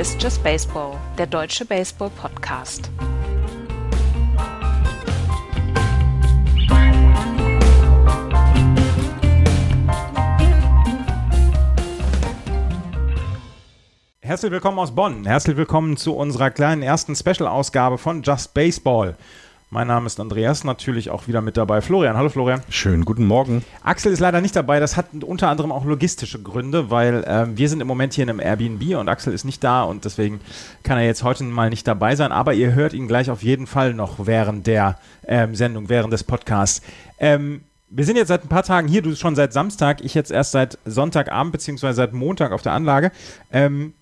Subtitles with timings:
[0.00, 2.90] Ist Just Baseball, der deutsche Baseball-Podcast.
[14.22, 15.26] Herzlich willkommen aus Bonn.
[15.26, 19.18] Herzlich willkommen zu unserer kleinen ersten Special-Ausgabe von Just Baseball.
[19.72, 22.16] Mein Name ist Andreas, natürlich auch wieder mit dabei Florian.
[22.16, 22.60] Hallo Florian.
[22.70, 23.64] Schönen guten Morgen.
[23.84, 24.80] Axel ist leider nicht dabei.
[24.80, 28.30] Das hat unter anderem auch logistische Gründe, weil äh, wir sind im Moment hier in
[28.30, 30.40] einem Airbnb und Axel ist nicht da und deswegen
[30.82, 32.32] kann er jetzt heute mal nicht dabei sein.
[32.32, 34.98] Aber ihr hört ihn gleich auf jeden Fall noch während der
[35.28, 36.82] ähm, Sendung, während des Podcasts.
[37.20, 37.60] Ähm,
[37.90, 40.50] wir sind jetzt seit ein paar Tagen hier, du schon seit Samstag, ich jetzt erst
[40.50, 43.12] seit Sonntagabend beziehungsweise seit Montag auf der Anlage.
[43.52, 43.94] Ähm,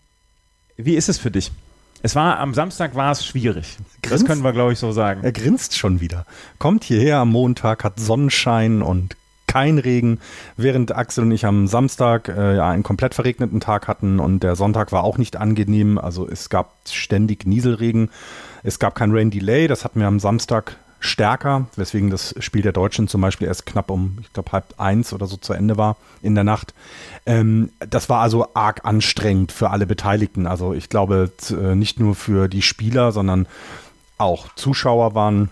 [0.79, 1.53] wie ist es für dich?
[2.03, 3.77] Es war am Samstag war es schwierig.
[4.03, 4.23] Grinst?
[4.23, 5.23] Das können wir, glaube ich, so sagen.
[5.25, 6.25] Er grinst schon wieder.
[6.59, 9.17] Kommt hierher am Montag, hat Sonnenschein und
[9.49, 10.21] kein Regen,
[10.57, 14.55] während Axel und ich am Samstag äh, ja, einen komplett verregneten Tag hatten und der
[14.55, 15.99] Sonntag war auch nicht angenehm.
[15.99, 18.11] Also es gab ständig Nieselregen.
[18.63, 22.73] Es gab kein Rain Delay, das hatten wir am Samstag stärker, weswegen das Spiel der
[22.73, 25.97] Deutschen zum Beispiel erst knapp um, ich glaube, halb eins oder so zu Ende war
[26.23, 26.75] in der Nacht.
[27.27, 30.47] Ähm, das war also arg anstrengend für alle Beteiligten.
[30.47, 33.47] Also ich glaube, äh, nicht nur für die Spieler, sondern
[34.19, 35.51] auch Zuschauer waren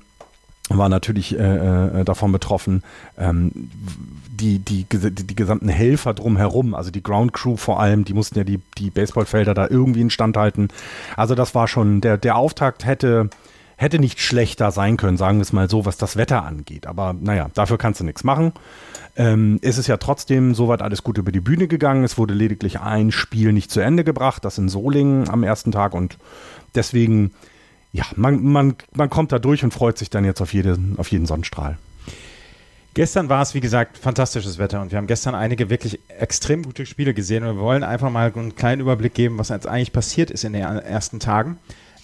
[0.69, 2.83] war natürlich äh, äh, davon betroffen.
[3.16, 8.14] Ähm, die, die, die, die gesamten Helfer drumherum, also die Ground Crew vor allem, die
[8.14, 10.69] mussten ja die, die Baseballfelder da irgendwie instand halten.
[11.16, 13.31] Also das war schon, der, der Auftakt hätte,
[13.77, 16.86] hätte nicht schlechter sein können, sagen wir es mal so, was das Wetter angeht.
[16.86, 18.52] Aber naja, dafür kannst du nichts machen.
[19.16, 22.02] Ähm, es ist ja trotzdem soweit alles gut über die Bühne gegangen.
[22.02, 25.94] Es wurde lediglich ein Spiel nicht zu Ende gebracht, das in Solingen am ersten Tag.
[25.94, 26.16] Und
[26.74, 27.32] deswegen,
[27.92, 31.10] ja, man, man, man kommt da durch und freut sich dann jetzt auf, jede, auf
[31.10, 31.77] jeden Sonnenstrahl.
[32.94, 36.86] Gestern war es, wie gesagt, fantastisches Wetter und wir haben gestern einige wirklich extrem gute
[36.86, 40.31] Spiele gesehen und wir wollen einfach mal einen kleinen Überblick geben, was jetzt eigentlich passiert
[40.31, 41.59] ist in den ersten Tagen.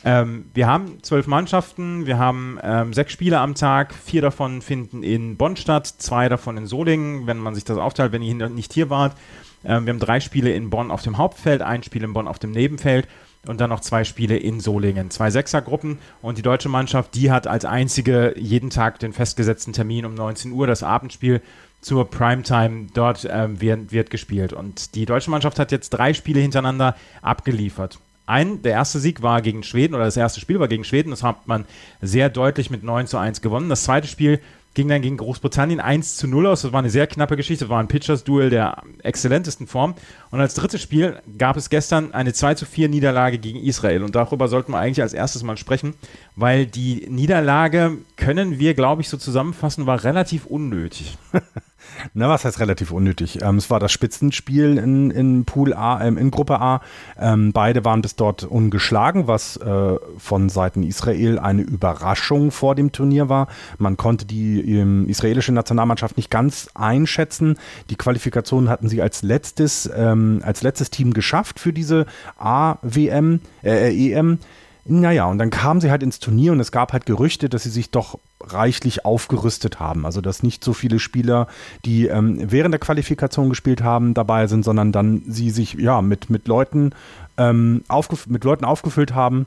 [0.04, 5.02] Ähm, wir haben zwölf Mannschaften, wir haben ähm, sechs Spiele am Tag, vier davon finden
[5.02, 8.72] in Bonn statt, zwei davon in Solingen, wenn man sich das aufteilt, wenn ihr nicht
[8.72, 9.16] hier wart.
[9.64, 12.40] Ähm, wir haben drei Spiele in Bonn auf dem Hauptfeld, ein Spiel in Bonn auf
[12.40, 13.06] dem Nebenfeld
[13.46, 15.10] und dann noch zwei Spiele in Solingen.
[15.10, 20.04] Zwei Sechsergruppen und die deutsche Mannschaft, die hat als einzige jeden Tag den festgesetzten Termin
[20.04, 21.40] um 19 Uhr, das Abendspiel
[21.80, 24.52] zur Primetime dort ähm, wird, wird gespielt.
[24.52, 29.42] Und die deutsche Mannschaft hat jetzt drei Spiele hintereinander abgeliefert ein, der erste Sieg war
[29.42, 31.10] gegen Schweden oder das erste Spiel war gegen Schweden.
[31.10, 31.64] Das hat man
[32.00, 33.68] sehr deutlich mit 9 zu 1 gewonnen.
[33.68, 34.40] Das zweite Spiel
[34.74, 36.62] ging dann gegen Großbritannien 1 zu 0 aus.
[36.62, 37.64] Das war eine sehr knappe Geschichte.
[37.64, 39.94] Das war ein Pitchers-Duell der exzellentesten Form.
[40.30, 44.02] Und als drittes Spiel gab es gestern eine 2 zu 4 Niederlage gegen Israel.
[44.02, 45.94] Und darüber sollten wir eigentlich als erstes mal sprechen,
[46.36, 51.18] weil die Niederlage, können wir, glaube ich, so zusammenfassen, war relativ unnötig.
[52.14, 53.42] Na, was heißt relativ unnötig?
[53.42, 56.80] Ähm, es war das Spitzenspiel in, in Pool A, ähm, in Gruppe A.
[57.18, 62.92] Ähm, beide waren bis dort ungeschlagen, was äh, von Seiten Israel eine Überraschung vor dem
[62.92, 63.48] Turnier war.
[63.78, 67.58] Man konnte die ähm, israelische Nationalmannschaft nicht ganz einschätzen.
[67.90, 72.06] Die Qualifikation hatten sie als letztes, ähm, als letztes Team geschafft für diese
[72.38, 74.38] A-WM, äh, EM.
[74.84, 77.70] Naja, und dann kamen sie halt ins Turnier und es gab halt Gerüchte, dass sie
[77.70, 80.04] sich doch reichlich aufgerüstet haben.
[80.04, 81.46] Also dass nicht so viele Spieler,
[81.84, 86.30] die ähm, während der Qualifikation gespielt haben, dabei sind, sondern dann sie sich ja mit,
[86.30, 86.90] mit Leuten
[87.38, 87.84] ähm,
[88.26, 89.46] mit Leuten aufgefüllt haben,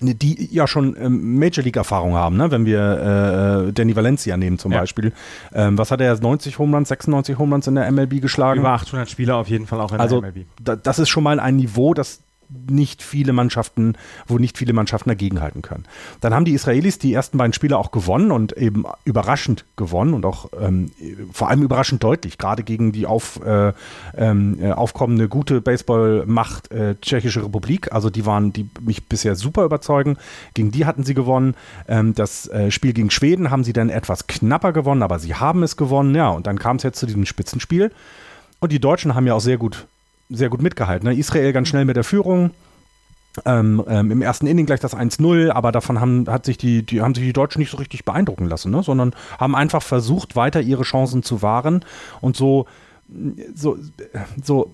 [0.00, 2.50] die ja schon ähm, Major League Erfahrung haben, ne?
[2.52, 4.80] wenn wir äh, Danny Valencia nehmen zum ja.
[4.80, 5.12] Beispiel.
[5.52, 8.60] Ähm, was hat er 90 Home Runs, 96 Home Runs in der MLB geschlagen?
[8.60, 10.46] Über 800 Spieler auf jeden Fall auch in also, der MLB.
[10.62, 12.20] Da, das ist schon mal ein Niveau, das
[12.68, 15.84] nicht viele Mannschaften, wo nicht viele Mannschaften dagegenhalten können.
[16.20, 20.24] Dann haben die Israelis die ersten beiden Spiele auch gewonnen und eben überraschend gewonnen und
[20.24, 20.90] auch ähm,
[21.32, 23.72] vor allem überraschend deutlich, gerade gegen die auf, äh,
[24.16, 27.92] ähm, äh, aufkommende gute Baseballmacht äh, Tschechische Republik.
[27.92, 30.16] Also die waren, die mich bisher super überzeugen.
[30.54, 31.54] Gegen die hatten sie gewonnen.
[31.86, 35.62] Ähm, das äh, Spiel gegen Schweden haben sie dann etwas knapper gewonnen, aber sie haben
[35.62, 36.14] es gewonnen.
[36.14, 37.92] Ja, und dann kam es jetzt zu diesem Spitzenspiel.
[38.60, 39.86] Und die Deutschen haben ja auch sehr gut
[40.28, 41.08] sehr gut mitgehalten.
[41.08, 41.14] Ne?
[41.14, 42.50] Israel ganz schnell mit der Führung.
[43.44, 47.02] Ähm, ähm, Im ersten Inning gleich das 1-0, aber davon haben, hat sich die, die,
[47.02, 48.82] haben sich die Deutschen nicht so richtig beeindrucken lassen, ne?
[48.82, 51.84] sondern haben einfach versucht, weiter ihre Chancen zu wahren
[52.20, 52.66] und so,
[53.54, 53.78] so,
[54.42, 54.72] so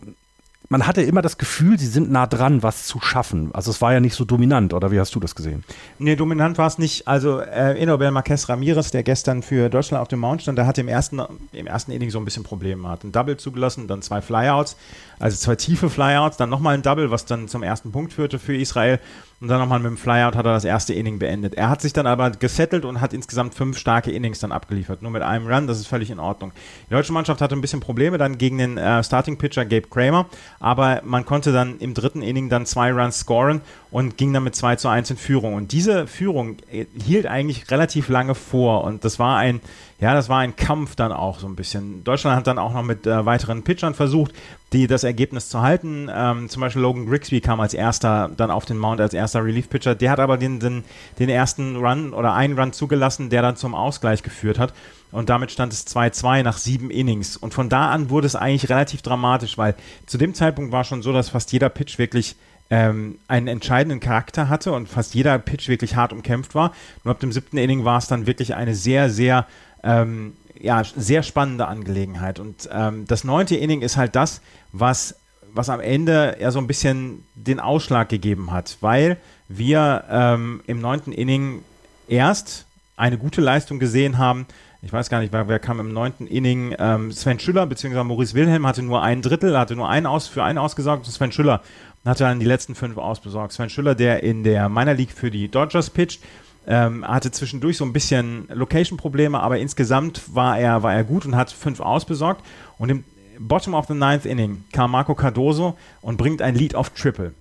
[0.69, 3.50] man hatte immer das Gefühl, sie sind nah dran, was zu schaffen.
[3.55, 5.62] Also es war ja nicht so dominant, oder wie hast du das gesehen?
[5.99, 7.06] Nee, dominant war es nicht.
[7.06, 10.81] Also äh, Enobel Marquez Ramirez, der gestern für Deutschland auf dem Mount stand, der hatte
[10.81, 11.20] im ersten,
[11.52, 12.88] im ersten Inning so ein bisschen Probleme.
[12.88, 14.76] Hat ein Double zugelassen, dann zwei Flyouts,
[15.19, 18.56] also zwei tiefe Flyouts, dann nochmal ein Double, was dann zum ersten Punkt führte für
[18.56, 19.00] Israel.
[19.44, 21.55] Und dann nochmal mit dem Flyout hat er das erste Inning beendet.
[21.55, 25.02] Er hat sich dann aber gesettelt und hat insgesamt fünf starke Innings dann abgeliefert.
[25.02, 26.52] Nur mit einem Run, das ist völlig in Ordnung.
[26.88, 30.25] Die deutsche Mannschaft hatte ein bisschen Probleme dann gegen den äh, Starting Pitcher Gabe Kramer,
[30.61, 33.61] aber man konnte dann im dritten Inning dann zwei Runs scoren
[33.91, 35.52] und ging dann mit 2 zu 1 in Führung.
[35.52, 39.61] Und diese Führung äh, hielt eigentlich relativ lange vor und das war ein
[40.05, 42.05] ja, das war ein Kampf dann auch so ein bisschen.
[42.05, 44.35] Deutschland hat dann auch noch mit äh, weiteren Pitchern versucht,
[44.75, 46.11] die das Ergebnis zu halten.
[46.15, 49.95] Ähm, zum Beispiel Logan Grigsby kam als erster dann auf den Mount als erster Relief-Pitcher.
[49.95, 50.85] Der hat aber den, den,
[51.19, 54.75] den ersten Run oder einen Run zugelassen, der dann zum Ausgleich geführt hat.
[55.11, 57.39] Und damit stand es 2-2 nach sieben Innings.
[57.39, 59.75] Und von da an wurde es eigentlich relativ dramatisch, weil
[60.05, 62.37] zu dem Zeitpunkt war schon so, dass fast jeder Pitch wirklich
[62.69, 66.75] ähm, einen entscheidenden Charakter hatte und fast jeder Pitch wirklich hart umkämpft war.
[67.05, 69.47] Nur ab dem siebten Inning war es dann wirklich eine sehr, sehr
[69.84, 72.40] ähm, ja, sehr spannende Angelegenheit.
[72.40, 74.40] Und ähm, das neunte Inning ist halt das,
[74.72, 75.16] was,
[75.52, 80.81] was am Ende ja so ein bisschen den Ausschlag gegeben hat, weil wir ähm, im
[80.81, 81.62] neunten Inning
[82.08, 82.66] erst
[82.96, 84.46] eine gute Leistung gesehen haben.
[84.81, 86.75] Ich weiß gar nicht, wer, wer kam im neunten Inning.
[86.78, 88.02] Ähm, Sven Schüller bzw.
[88.04, 91.06] Maurice Wilhelm hatte nur ein Drittel, hatte nur einen aus, für einen ausgesorgt.
[91.06, 91.62] Sven Schüller
[92.04, 93.52] hatte dann die letzten fünf ausbesorgt.
[93.52, 96.22] Sven Schüller, der in der Minor League für die Dodgers pitcht,
[96.66, 101.37] ähm, hatte zwischendurch so ein bisschen Location-Probleme, aber insgesamt war er, war er gut und
[101.37, 102.43] hat fünf ausbesorgt.
[102.78, 103.05] Und im
[103.38, 107.32] Bottom of the Ninth Inning kam Marco Cardoso und bringt ein Lead of Triple.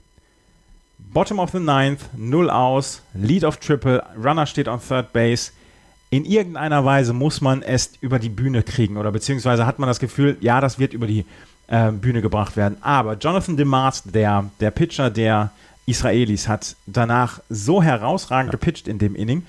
[0.97, 5.51] Bottom of the Ninth, null aus, Lead of Triple, Runner steht on Third Base.
[6.09, 9.99] In irgendeiner Weise muss man es über die Bühne kriegen oder beziehungsweise hat man das
[9.99, 11.25] Gefühl, ja, das wird über die
[11.67, 12.77] äh, Bühne gebracht werden.
[12.81, 15.51] Aber Jonathan DeMars, der, der Pitcher der
[15.85, 19.43] Israelis hat danach so herausragend gepitcht in dem Inning,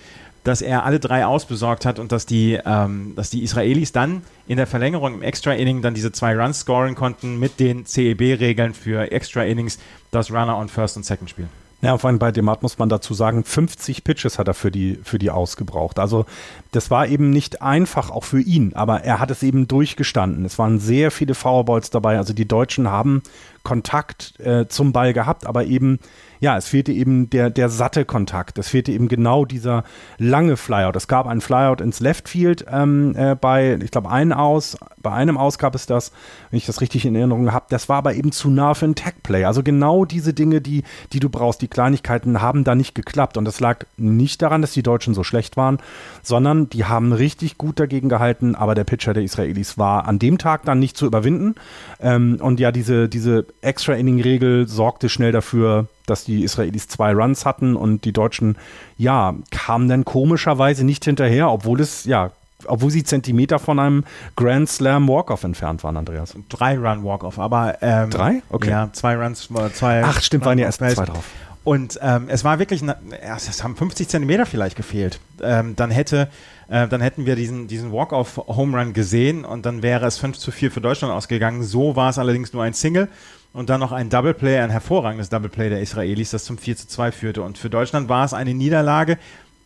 [0.44, 4.58] dass er alle drei ausbesorgt hat und dass die, ähm, dass die Israelis dann in
[4.58, 9.78] der Verlängerung im Extra-Inning dann diese zwei Runs scoren konnten mit den CEB-Regeln für Extra-Innings,
[10.10, 11.48] das Runner on First und Second spielen.
[11.84, 14.98] Ja, vor allem bei Demat muss man dazu sagen, 50 Pitches hat er für die,
[15.04, 15.98] für die ausgebraucht.
[15.98, 16.24] Also
[16.72, 20.46] das war eben nicht einfach, auch für ihn, aber er hat es eben durchgestanden.
[20.46, 22.16] Es waren sehr viele Foulballs dabei.
[22.16, 23.22] Also die Deutschen haben
[23.64, 25.98] Kontakt äh, zum Ball gehabt, aber eben
[26.44, 28.58] ja, es fehlte eben der, der satte Kontakt.
[28.58, 29.82] Es fehlte eben genau dieser
[30.18, 30.94] lange Flyout.
[30.94, 34.76] Es gab einen Flyout ins Left Field ähm, äh, bei, ich glaube, einen aus.
[35.02, 36.12] Bei einem aus gab es das,
[36.50, 37.64] wenn ich das richtig in Erinnerung habe.
[37.70, 39.46] Das war aber eben zu nah für ein Tag-Play.
[39.46, 40.82] Also genau diese Dinge, die,
[41.14, 43.38] die du brauchst, die Kleinigkeiten haben da nicht geklappt.
[43.38, 45.78] Und das lag nicht daran, dass die Deutschen so schlecht waren,
[46.22, 48.54] sondern die haben richtig gut dagegen gehalten.
[48.54, 51.54] Aber der Pitcher der Israelis war an dem Tag dann nicht zu überwinden.
[52.00, 57.76] Ähm, und ja, diese, diese Extra-Inning-Regel sorgte schnell dafür, dass die Israelis zwei Runs hatten
[57.76, 58.56] und die Deutschen,
[58.98, 62.30] ja, kamen dann komischerweise nicht hinterher, obwohl es, ja,
[62.66, 64.04] obwohl sie Zentimeter von einem
[64.36, 66.34] Grand Slam Walk-Off entfernt waren, Andreas.
[66.48, 68.42] Drei Run Walk-Off, aber ähm, drei?
[68.50, 68.70] Okay.
[68.70, 70.02] Ja, zwei Runs, zwei.
[70.04, 71.24] Ach, stimmt, waren ja erst zwei drauf.
[71.64, 72.82] Und ähm, es war wirklich,
[73.20, 75.18] es haben 50 Zentimeter vielleicht gefehlt.
[75.42, 76.28] Ähm, dann hätte,
[76.68, 80.50] äh, dann hätten wir diesen, diesen Walk-off-Home Run gesehen und dann wäre es 5 zu
[80.50, 81.62] 4 für Deutschland ausgegangen.
[81.62, 83.08] So war es allerdings nur ein Single
[83.54, 86.76] und dann noch ein Double Play, ein hervorragendes Double Play der Israelis, das zum 4
[86.76, 87.42] zu 2 führte.
[87.42, 89.16] Und für Deutschland war es eine Niederlage,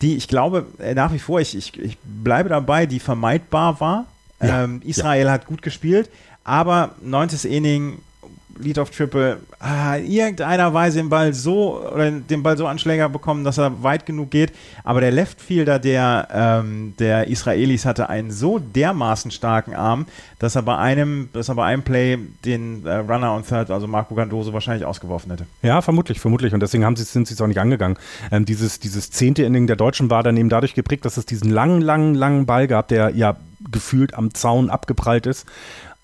[0.02, 4.04] die ich glaube, äh, nach wie vor, ich, ich, ich bleibe dabei, die vermeidbar war.
[4.40, 5.32] Ja, ähm, Israel ja.
[5.32, 6.10] hat gut gespielt,
[6.44, 7.98] aber neuntes Inning
[8.58, 12.78] Lead of Triple, ah, in irgendeiner Weise den Ball so oder den Ball so an
[12.78, 14.52] Schläger bekommen, dass er weit genug geht.
[14.84, 20.06] Aber der Leftfielder der, ähm, der Israelis hatte einen so dermaßen starken Arm,
[20.38, 23.86] dass er bei einem, dass er bei einem Play den äh, Runner on Third, also
[23.86, 25.46] Marco Gandoso, wahrscheinlich ausgeworfen hätte.
[25.62, 26.52] Ja, vermutlich, vermutlich.
[26.52, 27.96] Und deswegen haben sie, sind sie es auch nicht angegangen.
[28.32, 31.50] Ähm, dieses, dieses zehnte Inning der Deutschen war dann eben dadurch geprägt, dass es diesen
[31.50, 33.36] langen, langen, langen Ball gab, der ja
[33.70, 35.46] gefühlt am Zaun abgeprallt ist.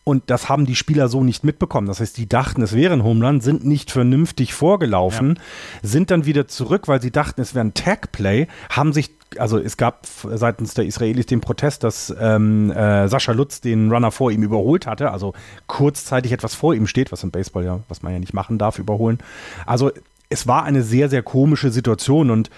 [0.05, 1.87] Und das haben die Spieler so nicht mitbekommen.
[1.87, 5.89] Das heißt, die dachten, es wäre ein Homeland, sind nicht vernünftig vorgelaufen, ja.
[5.89, 9.77] sind dann wieder zurück, weil sie dachten, es wäre ein Tag-Play, haben sich also es
[9.77, 14.45] gab seitens der Israelis den Protest, dass ähm, äh, Sascha Lutz den Runner vor ihm
[14.45, 15.33] überholt hatte, also
[15.67, 18.79] kurzzeitig etwas vor ihm steht, was im Baseball ja, was man ja nicht machen darf,
[18.79, 19.19] überholen.
[19.67, 19.91] Also
[20.29, 22.51] es war eine sehr, sehr komische Situation und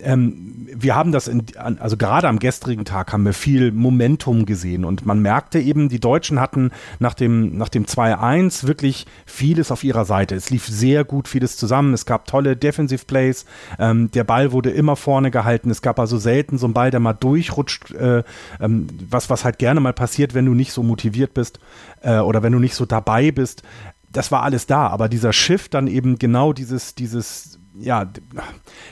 [0.00, 4.84] ähm, wir haben das, in, also gerade am gestrigen Tag haben wir viel Momentum gesehen
[4.84, 9.84] und man merkte eben, die Deutschen hatten nach dem, nach dem 2-1 wirklich vieles auf
[9.84, 10.34] ihrer Seite.
[10.34, 13.46] Es lief sehr gut vieles zusammen, es gab tolle Defensive Plays,
[13.78, 17.00] ähm, der Ball wurde immer vorne gehalten, es gab also selten so einen Ball, der
[17.00, 18.22] mal durchrutscht, äh,
[18.60, 21.60] ähm, was, was halt gerne mal passiert, wenn du nicht so motiviert bist
[22.02, 23.62] äh, oder wenn du nicht so dabei bist
[24.12, 28.10] das war alles da, aber dieser Shift dann eben genau dieses, dieses ja,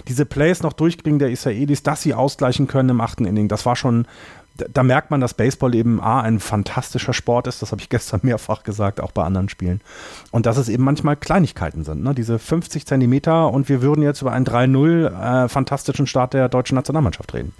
[0.07, 3.75] diese Plays noch durchbringen der Israelis, dass sie ausgleichen können im achten Inning, das war
[3.75, 4.07] schon,
[4.57, 7.89] da, da, merkt man, dass Baseball eben A, ein fantastischer Sport ist, das habe ich
[7.91, 9.81] gestern mehrfach gesagt, auch bei anderen Spielen.
[10.31, 12.15] Und dass es eben manchmal Kleinigkeiten sind, ne?
[12.15, 16.77] diese 50 Zentimeter und wir würden jetzt über einen 3-0 äh, fantastischen Start der deutschen
[16.77, 17.53] Nationalmannschaft reden.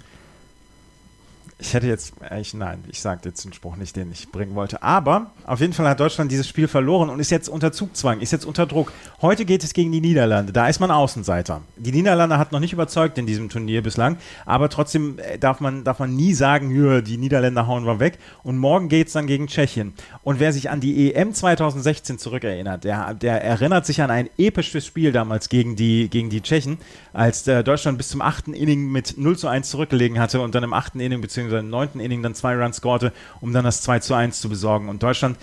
[1.59, 4.83] Ich hätte jetzt, ich, nein, ich sage jetzt den Spruch nicht, den ich bringen wollte.
[4.83, 8.31] Aber auf jeden Fall hat Deutschland dieses Spiel verloren und ist jetzt unter Zugzwang, ist
[8.31, 8.93] jetzt unter Druck.
[9.23, 10.53] Heute geht es gegen die Niederlande.
[10.53, 11.61] Da ist man Außenseiter.
[11.75, 15.83] Die Niederlande hat noch nicht überzeugt in diesem Turnier bislang, aber trotzdem äh, darf man,
[15.83, 16.69] darf man nie sagen,
[17.03, 18.19] die Niederländer hauen wir weg.
[18.43, 19.93] Und morgen geht es dann gegen Tschechien.
[20.21, 24.85] Und wer sich an die EM 2016 zurückerinnert, der, der erinnert sich an ein episches
[24.85, 26.77] Spiel damals gegen die, gegen die Tschechen,
[27.13, 30.63] als äh, Deutschland bis zum achten Inning mit 0 zu 1 zurückgelegen hatte und dann
[30.63, 33.11] im achten Inning bzw beziehungsweise im neunten Inning dann zwei Runs scorte,
[33.41, 34.89] um dann das 2 zu 1 zu besorgen.
[34.89, 35.37] Und Deutschland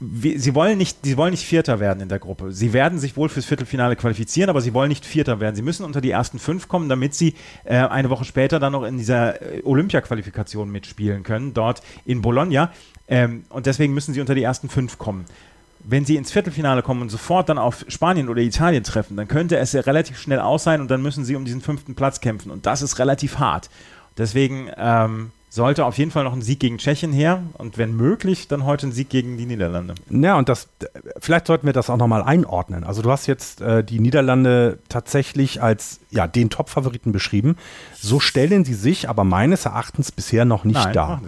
[0.00, 2.52] sie wollen nicht, sie wollen nicht Vierter werden in der Gruppe.
[2.52, 5.56] Sie werden sich wohl fürs Viertelfinale qualifizieren, aber sie wollen nicht Vierter werden.
[5.56, 7.34] Sie müssen unter die ersten fünf kommen, damit sie
[7.64, 12.72] äh, eine Woche später dann noch in dieser äh, Olympia-Qualifikation mitspielen können, dort in Bologna.
[13.08, 15.26] Ähm, und deswegen müssen sie unter die ersten fünf kommen.
[15.82, 19.58] Wenn sie ins Viertelfinale kommen und sofort dann auf Spanien oder Italien treffen, dann könnte
[19.58, 22.50] es ja relativ schnell aus sein und dann müssen sie um diesen fünften Platz kämpfen.
[22.50, 23.68] Und das ist relativ hart.
[24.20, 28.46] Deswegen ähm, sollte auf jeden Fall noch ein Sieg gegen Tschechien her und wenn möglich,
[28.48, 29.94] dann heute ein Sieg gegen die Niederlande.
[30.10, 30.68] Ja, und das,
[31.18, 32.84] vielleicht sollten wir das auch nochmal einordnen.
[32.84, 37.56] Also du hast jetzt äh, die Niederlande tatsächlich als ja, den Top-Favoriten beschrieben.
[37.98, 41.22] So stellen sie sich aber meines Erachtens bisher noch nicht Nein, dar.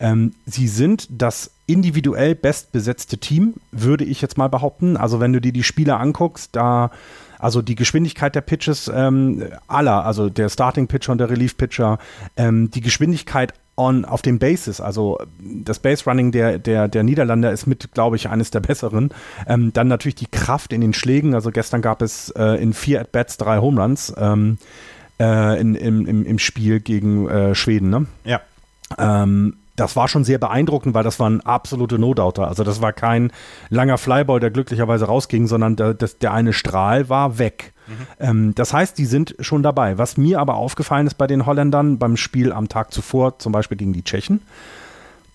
[0.00, 4.96] Ähm, sie sind das individuell bestbesetzte Team, würde ich jetzt mal behaupten.
[4.96, 6.90] Also wenn du dir die Spiele anguckst, da
[7.38, 11.98] also die Geschwindigkeit der Pitches ähm, aller, also der Starting Pitcher und der Relief Pitcher,
[12.36, 17.52] ähm, die Geschwindigkeit on, auf dem Bases, also das Base Running der, der, der Niederländer
[17.52, 19.10] ist mit, glaube ich, eines der besseren.
[19.46, 21.34] Ähm, dann natürlich die Kraft in den Schlägen.
[21.34, 24.58] Also gestern gab es äh, in vier At-Bats drei Home Runs ähm,
[25.20, 27.88] äh, in, im, im, im Spiel gegen äh, Schweden.
[27.90, 28.06] Ne?
[28.24, 28.40] Ja.
[28.98, 32.48] Ähm, das war schon sehr beeindruckend, weil das waren absolute No-Doubter.
[32.48, 33.30] Also das war kein
[33.70, 37.72] langer Flyball, der glücklicherweise rausging, sondern der, der eine Strahl war weg.
[37.86, 37.92] Mhm.
[38.18, 39.96] Ähm, das heißt, die sind schon dabei.
[39.96, 43.76] Was mir aber aufgefallen ist bei den Holländern beim Spiel am Tag zuvor, zum Beispiel
[43.76, 44.40] gegen die Tschechen,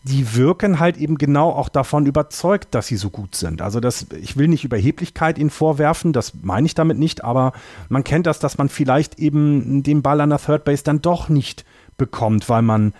[0.04, 3.62] die wirken halt eben genau auch davon überzeugt, dass sie so gut sind.
[3.62, 7.54] Also das, ich will nicht Überheblichkeit ihnen vorwerfen, das meine ich damit nicht, aber
[7.88, 11.30] man kennt das, dass man vielleicht eben den Ball an der Third Base dann doch
[11.30, 11.64] nicht
[11.98, 12.94] bekommt, weil man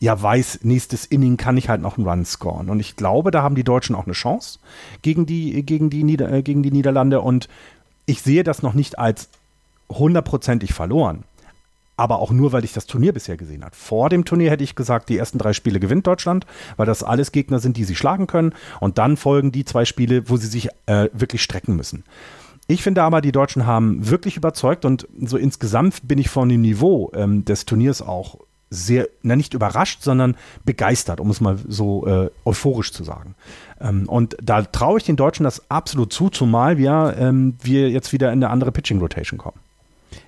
[0.00, 2.70] ja weiß, nächstes Inning kann ich halt noch einen Run scoren.
[2.70, 4.58] Und ich glaube, da haben die Deutschen auch eine Chance
[5.02, 7.20] gegen die, gegen die, Nieder äh, gegen die Niederlande.
[7.20, 7.48] Und
[8.06, 9.28] ich sehe das noch nicht als
[9.90, 11.24] hundertprozentig verloren.
[11.96, 13.74] Aber auch nur, weil ich das Turnier bisher gesehen habe.
[13.74, 17.32] Vor dem Turnier hätte ich gesagt, die ersten drei Spiele gewinnt Deutschland, weil das alles
[17.32, 18.54] Gegner sind, die sie schlagen können.
[18.78, 22.04] Und dann folgen die zwei Spiele, wo sie sich äh, wirklich strecken müssen.
[22.68, 26.60] Ich finde aber, die Deutschen haben wirklich überzeugt und so insgesamt bin ich von dem
[26.60, 28.38] Niveau ähm, des Turniers auch
[28.70, 33.34] sehr, na nicht überrascht, sondern begeistert, um es mal so äh, euphorisch zu sagen.
[33.80, 38.12] Ähm, und da traue ich den Deutschen das absolut zu, zumal wir, ähm, wir jetzt
[38.12, 39.58] wieder in eine andere Pitching Rotation kommen.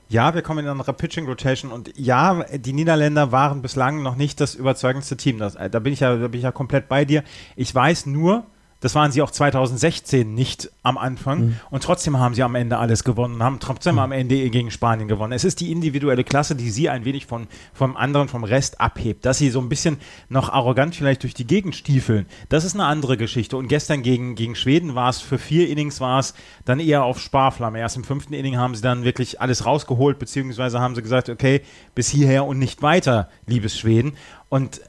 [0.09, 4.17] Ja, wir kommen in eine andere Pitching Rotation und ja, die Niederländer waren bislang noch
[4.17, 5.39] nicht das überzeugendste Team.
[5.39, 7.23] Das, äh, da, bin ich ja, da bin ich ja komplett bei dir.
[7.55, 8.45] Ich weiß nur,
[8.81, 11.41] das waren sie auch 2016 nicht am Anfang.
[11.41, 11.57] Mhm.
[11.71, 14.01] Und trotzdem haben sie am Ende alles gewonnen und haben trotzdem mhm.
[14.01, 15.33] am Ende gegen Spanien gewonnen.
[15.33, 19.25] Es ist die individuelle Klasse, die sie ein wenig von, vom anderen, vom Rest abhebt.
[19.27, 22.85] Dass sie so ein bisschen noch arrogant vielleicht durch die Gegend stiefeln, das ist eine
[22.85, 23.57] andere Geschichte.
[23.57, 26.35] Und gestern gegen, gegen Schweden war es für vier Innings war es
[26.65, 27.79] dann eher auf Sparflamme.
[27.79, 31.61] Erst im fünften Inning haben sie dann wirklich alles rausgeholt, beziehungsweise haben sie gesagt, okay,
[31.95, 34.15] bis hierher und nicht weiter, liebes Schweden.
[34.49, 34.81] Und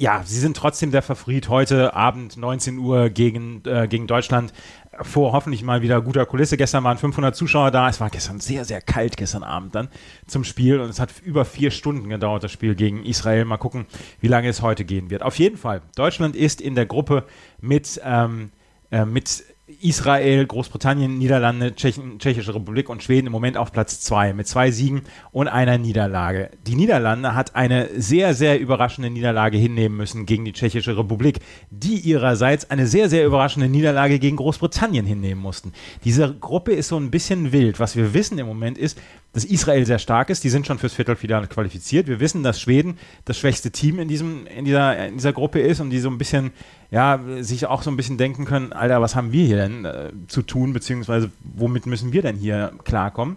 [0.00, 4.54] ja, sie sind trotzdem der Favorit heute Abend 19 Uhr gegen, äh, gegen Deutschland
[5.02, 6.56] vor hoffentlich mal wieder guter Kulisse.
[6.56, 7.86] Gestern waren 500 Zuschauer da.
[7.86, 9.88] Es war gestern sehr, sehr kalt gestern Abend dann
[10.26, 13.44] zum Spiel und es hat über vier Stunden gedauert, das Spiel gegen Israel.
[13.44, 13.84] Mal gucken,
[14.20, 15.22] wie lange es heute gehen wird.
[15.22, 17.26] Auf jeden Fall, Deutschland ist in der Gruppe
[17.60, 18.52] mit, ähm,
[18.90, 19.44] äh, mit
[19.80, 24.70] Israel, Großbritannien, Niederlande, Tschechen, Tschechische Republik und Schweden im Moment auf Platz zwei mit zwei
[24.70, 26.50] Siegen und einer Niederlage.
[26.66, 31.96] Die Niederlande hat eine sehr, sehr überraschende Niederlage hinnehmen müssen gegen die Tschechische Republik, die
[31.96, 35.72] ihrerseits eine sehr, sehr überraschende Niederlage gegen Großbritannien hinnehmen mussten.
[36.04, 37.80] Diese Gruppe ist so ein bisschen wild.
[37.80, 38.98] Was wir wissen im Moment ist,
[39.32, 40.42] dass Israel sehr stark ist.
[40.44, 42.08] Die sind schon fürs Viertelfinale qualifiziert.
[42.08, 45.80] Wir wissen, dass Schweden das schwächste Team in, diesem, in, dieser, in dieser Gruppe ist
[45.80, 46.50] und die so ein bisschen,
[46.90, 50.10] ja, sich auch so ein bisschen denken können, Alter, was haben wir hier denn äh,
[50.26, 53.36] zu tun, beziehungsweise womit müssen wir denn hier klarkommen?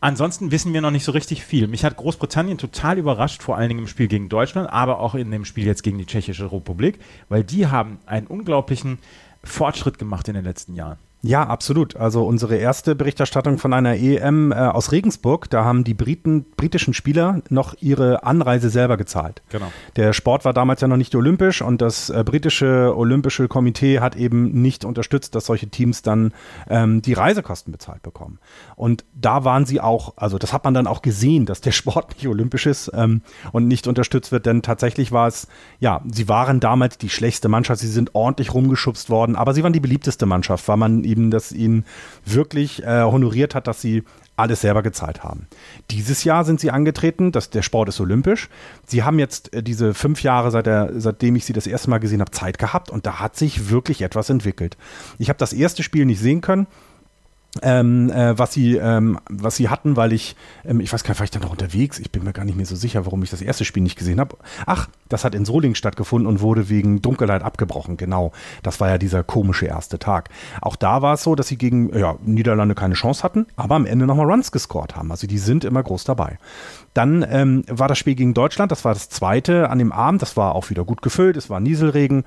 [0.00, 1.66] Ansonsten wissen wir noch nicht so richtig viel.
[1.66, 5.30] Mich hat Großbritannien total überrascht, vor allen Dingen im Spiel gegen Deutschland, aber auch in
[5.30, 8.98] dem Spiel jetzt gegen die Tschechische Republik, weil die haben einen unglaublichen
[9.42, 10.98] Fortschritt gemacht in den letzten Jahren.
[11.22, 11.96] Ja, absolut.
[11.96, 16.94] Also unsere erste Berichterstattung von einer EM äh, aus Regensburg, da haben die Briten, britischen
[16.94, 19.42] Spieler noch ihre Anreise selber gezahlt.
[19.48, 19.66] Genau.
[19.96, 24.14] Der Sport war damals ja noch nicht olympisch und das äh, britische Olympische Komitee hat
[24.14, 26.32] eben nicht unterstützt, dass solche Teams dann
[26.70, 28.38] ähm, die Reisekosten bezahlt bekommen.
[28.76, 32.14] Und da waren sie auch, also das hat man dann auch gesehen, dass der Sport
[32.14, 35.48] nicht olympisch ist ähm, und nicht unterstützt wird, denn tatsächlich war es,
[35.80, 39.72] ja, sie waren damals die schlechteste Mannschaft, sie sind ordentlich rumgeschubst worden, aber sie waren
[39.72, 41.84] die beliebteste Mannschaft, weil man eben das ihnen
[42.24, 44.04] wirklich äh, honoriert hat, dass sie
[44.36, 45.48] alles selber gezahlt haben.
[45.90, 48.48] Dieses Jahr sind sie angetreten, dass der Sport ist olympisch.
[48.86, 51.98] Sie haben jetzt äh, diese fünf Jahre, seit der, seitdem ich sie das erste Mal
[51.98, 54.76] gesehen habe, Zeit gehabt und da hat sich wirklich etwas entwickelt.
[55.18, 56.68] Ich habe das erste Spiel nicht sehen können
[57.62, 61.20] ähm, äh, was sie ähm, was sie hatten, weil ich ähm, ich weiß gar nicht,
[61.20, 61.98] war ich da noch unterwegs?
[61.98, 64.20] Ich bin mir gar nicht mehr so sicher, warum ich das erste Spiel nicht gesehen
[64.20, 64.36] habe.
[64.66, 67.96] Ach, das hat in Solingen stattgefunden und wurde wegen Dunkelheit abgebrochen.
[67.96, 70.28] Genau, das war ja dieser komische erste Tag.
[70.60, 73.86] Auch da war es so, dass sie gegen ja, Niederlande keine Chance hatten, aber am
[73.86, 75.10] Ende nochmal Runs gescored haben.
[75.10, 76.38] Also die sind immer groß dabei.
[76.92, 80.20] Dann ähm, war das Spiel gegen Deutschland, das war das zweite an dem Abend.
[80.20, 81.36] Das war auch wieder gut gefüllt.
[81.36, 82.24] Es war Nieselregen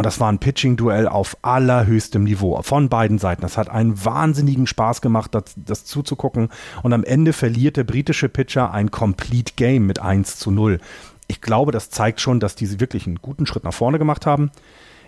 [0.00, 3.42] und das war ein Pitching-Duell auf allerhöchstem Niveau von beiden Seiten.
[3.42, 6.48] Das hat einen wahnsinnigen Spaß gemacht, das, das, zuzugucken.
[6.82, 10.80] Und am Ende verliert der britische Pitcher ein Complete Game mit 1 zu 0.
[11.26, 14.50] Ich glaube, das zeigt schon, dass die wirklich einen guten Schritt nach vorne gemacht haben.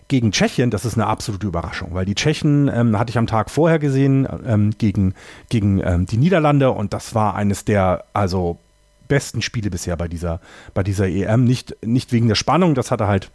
[0.09, 3.49] Gegen Tschechien, das ist eine absolute Überraschung, weil die Tschechen ähm, hatte ich am Tag
[3.49, 5.15] vorher gesehen ähm, gegen,
[5.49, 8.59] gegen ähm, die Niederlande und das war eines der, also
[9.09, 10.43] besten Spiele bisher bei dieser,
[10.75, 11.45] bei dieser EM.
[11.45, 13.31] Nicht, nicht wegen der Spannung, das hatte halt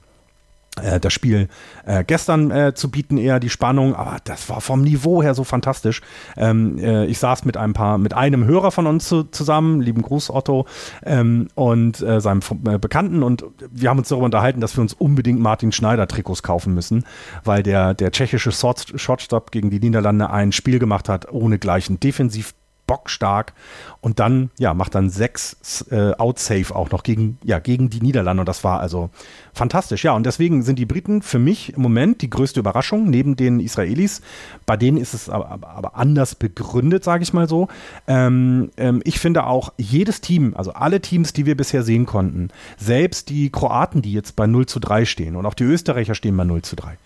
[0.99, 1.47] das Spiel
[1.85, 5.43] äh, gestern äh, zu bieten, eher die Spannung, aber das war vom Niveau her so
[5.43, 6.01] fantastisch.
[6.35, 10.01] Ähm, äh, ich saß mit ein paar, mit einem Hörer von uns zu, zusammen, lieben
[10.01, 10.65] Gruß Otto,
[11.05, 14.93] ähm, und äh, seinem äh, Bekannten und wir haben uns darüber unterhalten, dass wir uns
[14.93, 17.05] unbedingt Martin Schneider Trikots kaufen müssen,
[17.43, 22.53] weil der, der tschechische Shortstop gegen die Niederlande ein Spiel gemacht hat, ohne gleichen defensiv
[22.87, 23.53] bockstark
[24.01, 28.41] und dann, ja, macht dann sechs äh, Outsave auch noch gegen, ja, gegen die Niederlande
[28.41, 29.09] und das war also
[29.53, 30.03] fantastisch.
[30.03, 33.59] Ja, und deswegen sind die Briten für mich im Moment die größte Überraschung neben den
[33.59, 34.21] Israelis.
[34.65, 37.67] Bei denen ist es aber, aber anders begründet, sage ich mal so.
[38.07, 42.49] Ähm, ähm, ich finde auch jedes Team, also alle Teams, die wir bisher sehen konnten,
[42.77, 46.37] selbst die Kroaten, die jetzt bei 0 zu 3 stehen und auch die Österreicher stehen
[46.37, 46.97] bei 0 zu 3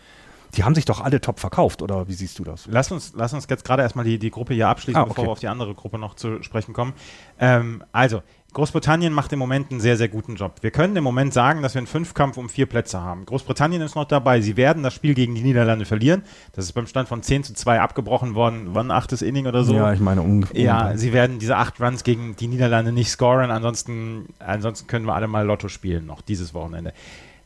[0.56, 2.68] die haben sich doch alle top verkauft, oder wie siehst du das?
[2.70, 5.10] Lass uns, lass uns jetzt gerade erstmal die, die Gruppe hier abschließen, ah, okay.
[5.10, 6.94] bevor wir auf die andere Gruppe noch zu sprechen kommen.
[7.40, 8.22] Ähm, also,
[8.54, 10.56] Großbritannien macht im Moment einen sehr, sehr guten Job.
[10.60, 13.26] Wir können im Moment sagen, dass wir einen Fünfkampf um vier Plätze haben.
[13.26, 14.42] Großbritannien ist noch dabei.
[14.42, 16.24] Sie werden das Spiel gegen die Niederlande verlieren.
[16.52, 18.70] Das ist beim Stand von 10 zu 2 abgebrochen worden.
[18.74, 19.76] Wann achtes Inning oder so?
[19.76, 20.60] Ja, ich meine ungefähr.
[20.60, 23.52] Ja, sie werden diese acht Runs gegen die Niederlande nicht scoren.
[23.52, 26.92] Ansonsten, ansonsten können wir alle mal Lotto spielen, noch dieses Wochenende.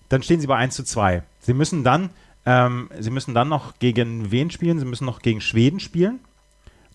[0.10, 1.22] Dann stehen sie bei 1 zu 2.
[1.40, 2.10] Sie müssen dann
[2.46, 4.80] ähm, sie müssen dann noch gegen wen spielen?
[4.80, 6.20] Sie müssen noch gegen Schweden spielen.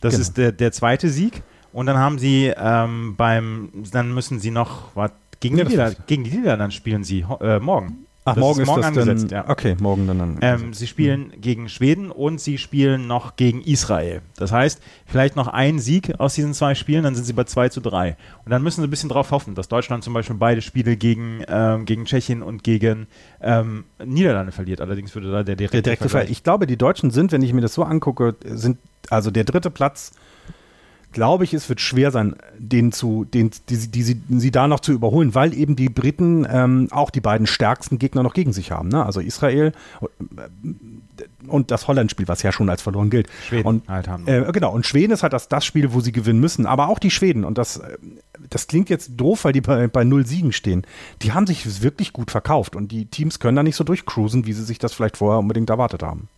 [0.00, 0.22] Das genau.
[0.22, 1.42] ist der, der zweite Sieg.
[1.72, 6.02] Und dann haben sie ähm, beim, dann müssen sie noch, was, gegen, ja, die Niederlande,
[6.06, 8.06] gegen die Niederlande spielen sie äh, morgen.
[8.24, 9.50] Ach, das morgen ist, morgen ist das angesetzt, dann, ja.
[9.50, 10.38] Okay, morgen dann.
[10.42, 11.40] Ähm, sie spielen mhm.
[11.40, 14.20] gegen Schweden und sie spielen noch gegen Israel.
[14.36, 17.70] Das heißt, vielleicht noch ein Sieg aus diesen zwei Spielen, dann sind sie bei 2
[17.70, 18.16] zu 3.
[18.44, 21.42] Und dann müssen sie ein bisschen darauf hoffen, dass Deutschland zum Beispiel beide Spiele gegen,
[21.48, 23.06] ähm, gegen Tschechien und gegen
[23.40, 24.82] ähm, Niederlande verliert.
[24.82, 26.30] Allerdings würde da der direkte, der direkte Fall.
[26.30, 28.76] Ich glaube, die Deutschen sind, wenn ich mir das so angucke, sind
[29.08, 30.12] also der dritte Platz
[31.12, 34.68] glaube ich, es wird schwer sein, den zu, den, die, die, die, die sie da
[34.68, 38.52] noch zu überholen, weil eben die Briten ähm, auch die beiden stärksten Gegner noch gegen
[38.52, 38.88] sich haben.
[38.88, 39.04] Ne?
[39.04, 39.72] Also Israel
[41.46, 43.28] und das Holland-Spiel, was ja schon als verloren gilt.
[43.46, 44.26] Schweden und, halt haben.
[44.26, 46.66] Äh, genau, und Schweden ist halt das, das Spiel, wo sie gewinnen müssen.
[46.66, 47.80] Aber auch die Schweden, und das,
[48.48, 50.86] das klingt jetzt doof, weil die bei, bei null Siegen stehen,
[51.22, 54.52] die haben sich wirklich gut verkauft und die Teams können da nicht so durchcruisen, wie
[54.52, 56.28] sie sich das vielleicht vorher unbedingt erwartet haben.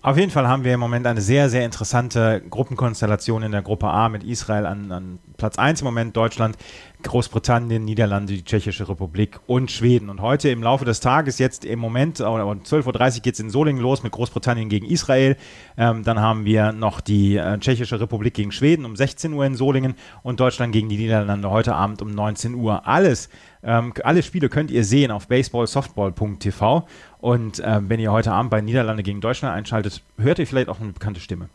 [0.00, 3.88] Auf jeden Fall haben wir im Moment eine sehr, sehr interessante Gruppenkonstellation in der Gruppe
[3.88, 6.56] A mit Israel an, an Platz 1 im Moment, Deutschland,
[7.02, 10.08] Großbritannien, Niederlande, die Tschechische Republik und Schweden.
[10.08, 13.50] Und heute im Laufe des Tages, jetzt im Moment, um 12.30 Uhr geht es in
[13.50, 15.36] Solingen los mit Großbritannien gegen Israel.
[15.76, 19.56] Ähm, dann haben wir noch die äh, Tschechische Republik gegen Schweden um 16 Uhr in
[19.56, 22.86] Solingen und Deutschland gegen die Niederlande heute Abend um 19 Uhr.
[22.86, 23.30] Alles,
[23.64, 26.86] ähm, alle Spiele könnt ihr sehen auf baseballsoftball.tv.
[27.18, 30.80] Und äh, wenn ihr heute Abend bei Niederlande gegen Deutschland einschaltet, hört ihr vielleicht auch
[30.80, 31.48] eine bekannte Stimme.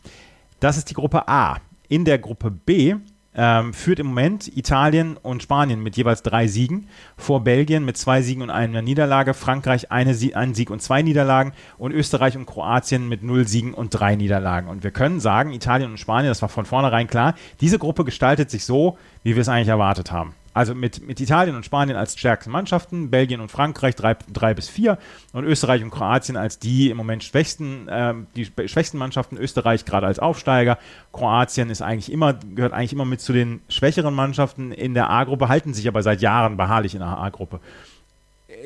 [0.60, 1.58] Das ist die Gruppe A.
[1.88, 2.94] In der Gruppe B
[3.34, 8.22] ähm, führt im Moment Italien und Spanien mit jeweils drei Siegen, vor Belgien mit zwei
[8.22, 12.46] Siegen und einer Niederlage, Frankreich eine Sie einen Sieg und zwei Niederlagen und Österreich und
[12.46, 14.68] Kroatien mit null Siegen und drei Niederlagen.
[14.68, 18.50] Und wir können sagen, Italien und Spanien, das war von vornherein klar, diese Gruppe gestaltet
[18.50, 20.34] sich so, wie wir es eigentlich erwartet haben.
[20.54, 24.68] Also mit, mit Italien und Spanien als stärksten Mannschaften, Belgien und Frankreich drei, drei bis
[24.68, 24.98] vier
[25.32, 29.36] und Österreich und Kroatien als die im Moment schwächsten, äh, die schwächsten Mannschaften.
[29.36, 30.78] Österreich gerade als Aufsteiger.
[31.12, 35.48] Kroatien ist eigentlich immer, gehört eigentlich immer mit zu den schwächeren Mannschaften in der A-Gruppe,
[35.48, 37.58] halten sich aber seit Jahren beharrlich in der A-Gruppe.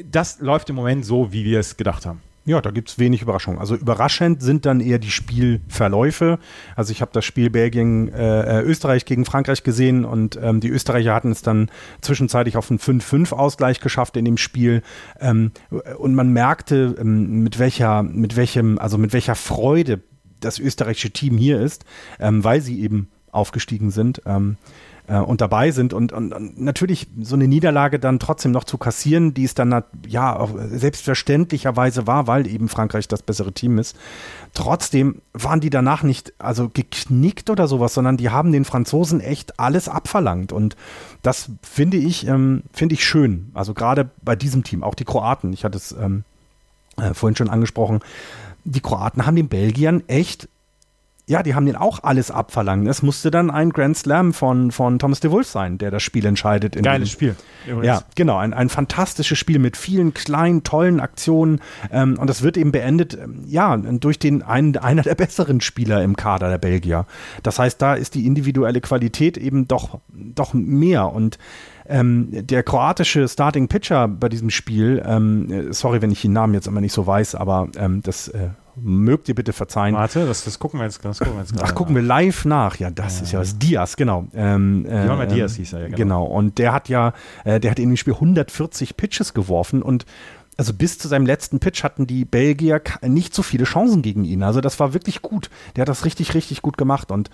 [0.04, 2.20] Das läuft im Moment so, wie wir es gedacht haben.
[2.48, 3.60] Ja, da gibt es wenig Überraschungen.
[3.60, 6.38] Also überraschend sind dann eher die Spielverläufe.
[6.76, 10.70] Also ich habe das Spiel Belgien, äh, äh, Österreich gegen Frankreich gesehen und ähm, die
[10.70, 14.80] Österreicher hatten es dann zwischenzeitlich auf einen 5-5-Ausgleich geschafft in dem Spiel.
[15.20, 15.52] Ähm,
[15.98, 20.00] und man merkte, ähm, mit welcher, mit welchem, also mit welcher Freude
[20.40, 21.84] das österreichische Team hier ist,
[22.18, 24.22] ähm, weil sie eben aufgestiegen sind.
[24.24, 24.56] Ähm,
[25.08, 28.78] äh, und dabei sind und, und, und, natürlich so eine Niederlage dann trotzdem noch zu
[28.78, 33.96] kassieren, die es dann ja auch selbstverständlicherweise war, weil eben Frankreich das bessere Team ist.
[34.54, 39.58] Trotzdem waren die danach nicht also geknickt oder sowas, sondern die haben den Franzosen echt
[39.58, 40.76] alles abverlangt und
[41.22, 43.50] das finde ich ähm, finde ich schön.
[43.54, 45.52] Also gerade bei diesem Team, auch die Kroaten.
[45.52, 46.24] Ich hatte es ähm,
[46.96, 48.00] äh, vorhin schon angesprochen.
[48.64, 50.48] Die Kroaten haben den Belgiern echt
[51.28, 52.88] ja, die haben den auch alles abverlangt.
[52.88, 56.24] Es musste dann ein Grand Slam von, von Thomas de Wolf sein, der das Spiel
[56.24, 56.82] entscheidet.
[56.82, 57.36] Geiles Spiel.
[57.66, 57.86] Übrigens.
[57.86, 58.38] Ja, genau.
[58.38, 61.60] Ein, ein fantastisches Spiel mit vielen kleinen, tollen Aktionen.
[61.92, 66.02] Ähm, und das wird eben beendet, ähm, ja, durch den einen, einer der besseren Spieler
[66.02, 67.04] im Kader der Belgier.
[67.42, 71.12] Das heißt, da ist die individuelle Qualität eben doch, doch mehr.
[71.12, 71.38] Und
[71.86, 76.66] ähm, der kroatische Starting Pitcher bei diesem Spiel, ähm, sorry, wenn ich den Namen jetzt
[76.66, 78.48] immer nicht so weiß, aber ähm, das äh,
[78.82, 79.94] mögt ihr bitte verzeihen.
[79.94, 82.76] Warte, das, das gucken wir jetzt, das gucken wir jetzt Ach, gucken wir live nach.
[82.76, 83.24] Ja, das ja.
[83.24, 83.58] ist ja was.
[83.58, 84.26] Diaz, genau.
[84.34, 85.96] Ähm, äh, Diaz hieß er, ja, genau.
[85.96, 86.24] genau.
[86.24, 87.12] Und der hat ja,
[87.44, 90.06] äh, der hat in dem Spiel 140 Pitches geworfen und
[90.56, 94.42] also bis zu seinem letzten Pitch hatten die Belgier nicht so viele Chancen gegen ihn.
[94.42, 95.50] Also das war wirklich gut.
[95.76, 97.30] Der hat das richtig, richtig gut gemacht und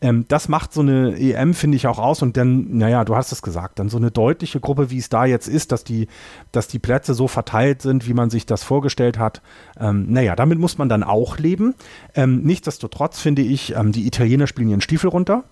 [0.00, 2.22] ähm, das macht so eine EM, finde ich, auch aus.
[2.22, 5.24] Und dann, naja, du hast es gesagt, dann so eine deutliche Gruppe, wie es da
[5.24, 6.08] jetzt ist, dass die,
[6.52, 9.42] dass die Plätze so verteilt sind, wie man sich das vorgestellt hat.
[9.78, 11.74] Ähm, naja, damit muss man dann auch leben.
[12.14, 15.44] Ähm, nichtsdestotrotz finde ich, ähm, die Italiener spielen ihren Stiefel runter.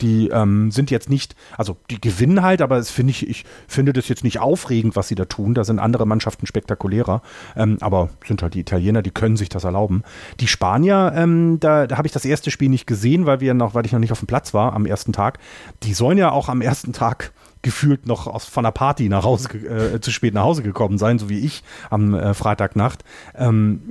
[0.00, 3.92] Die ähm, sind jetzt nicht, also die gewinnen halt, aber es finde ich, ich finde
[3.92, 5.54] das jetzt nicht aufregend, was sie da tun.
[5.54, 7.22] Da sind andere Mannschaften spektakulärer.
[7.56, 10.02] Ähm, aber sind halt die Italiener, die können sich das erlauben.
[10.40, 13.74] Die Spanier, ähm, da, da habe ich das erste Spiel nicht gesehen, weil wir noch,
[13.74, 15.38] weil ich noch nicht auf dem Platz war am ersten Tag.
[15.82, 17.32] Die sollen ja auch am ersten Tag
[17.62, 21.18] gefühlt noch aus, von der Party nach Hause, äh, zu spät nach Hause gekommen sein,
[21.18, 23.04] so wie ich am äh, Freitagnacht.
[23.34, 23.82] Ähm,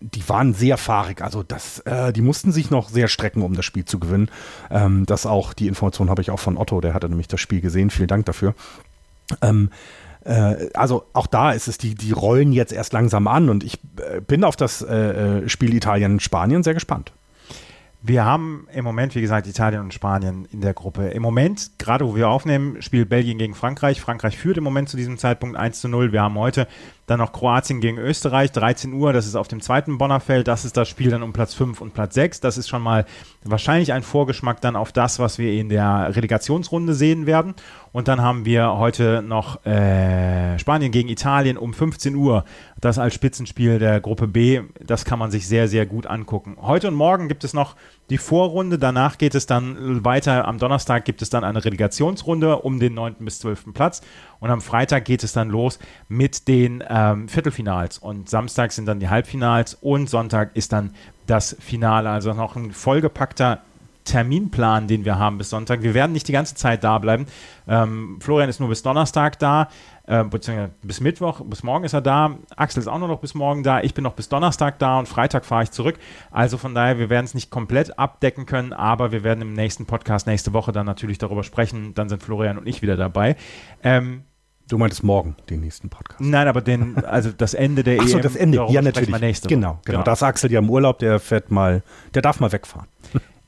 [0.00, 1.22] die waren sehr fahrig.
[1.22, 4.30] Also das, äh, die mussten sich noch sehr strecken, um das Spiel zu gewinnen.
[4.70, 7.60] Ähm, das auch, die Information habe ich auch von Otto, der hatte nämlich das Spiel
[7.60, 7.90] gesehen.
[7.90, 8.54] Vielen Dank dafür.
[9.42, 9.70] Ähm,
[10.24, 13.78] äh, also auch da ist es, die, die rollen jetzt erst langsam an und ich
[13.98, 17.12] äh, bin auf das äh, äh, Spiel Italien-Spanien sehr gespannt.
[18.02, 21.08] Wir haben im Moment, wie gesagt, Italien und Spanien in der Gruppe.
[21.08, 24.00] Im Moment, gerade wo wir aufnehmen, spielt Belgien gegen Frankreich.
[24.00, 26.12] Frankreich führt im Moment zu diesem Zeitpunkt 1 zu 0.
[26.12, 26.68] Wir haben heute
[27.06, 30.48] dann noch Kroatien gegen Österreich, 13 Uhr, das ist auf dem zweiten Bonner Feld.
[30.48, 32.40] Das ist das Spiel dann um Platz 5 und Platz 6.
[32.40, 33.06] Das ist schon mal
[33.44, 37.54] wahrscheinlich ein Vorgeschmack dann auf das, was wir in der Relegationsrunde sehen werden.
[37.92, 42.44] Und dann haben wir heute noch äh, Spanien gegen Italien um 15 Uhr.
[42.80, 44.62] Das als Spitzenspiel der Gruppe B.
[44.84, 46.56] Das kann man sich sehr, sehr gut angucken.
[46.60, 47.76] Heute und morgen gibt es noch
[48.10, 48.78] die Vorrunde.
[48.78, 50.46] Danach geht es dann weiter.
[50.46, 53.16] Am Donnerstag gibt es dann eine Relegationsrunde um den 9.
[53.20, 53.72] bis 12.
[53.74, 54.02] Platz.
[54.40, 57.98] Und am Freitag geht es dann los mit den ähm, Viertelfinals.
[57.98, 60.94] Und Samstag sind dann die Halbfinals und Sonntag ist dann
[61.26, 62.10] das Finale.
[62.10, 63.62] Also noch ein vollgepackter
[64.06, 65.82] Terminplan, den wir haben bis Sonntag.
[65.82, 67.26] Wir werden nicht die ganze Zeit da bleiben.
[67.68, 69.68] Ähm, Florian ist nur bis Donnerstag da,
[70.06, 72.36] äh, beziehungsweise bis Mittwoch, bis morgen ist er da.
[72.56, 73.80] Axel ist auch nur noch bis morgen da.
[73.80, 75.98] Ich bin noch bis Donnerstag da und Freitag fahre ich zurück.
[76.30, 79.86] Also von daher, wir werden es nicht komplett abdecken können, aber wir werden im nächsten
[79.86, 81.94] Podcast nächste Woche dann natürlich darüber sprechen.
[81.94, 83.36] Dann sind Florian und ich wieder dabei.
[83.82, 84.22] Ähm,
[84.68, 86.20] Du meintest morgen den nächsten Podcast.
[86.20, 88.22] Nein, aber den, also das Ende der Ach so, EM.
[88.24, 89.12] das Ende, ja natürlich.
[89.42, 90.02] Genau, genau, genau.
[90.02, 92.88] Da ist Axel ja im Urlaub, der fährt mal, der darf mal wegfahren.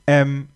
[0.07, 0.47] Ähm,